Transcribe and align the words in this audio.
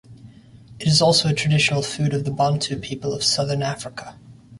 It 0.79 0.87
is 0.87 0.99
also 0.99 1.29
a 1.29 1.33
traditional 1.35 1.83
food 1.83 2.15
of 2.15 2.23
the 2.25 2.31
Bantu 2.31 2.75
people 2.79 3.13
of 3.13 3.23
Southern 3.23 3.61
Africa. 3.61 4.17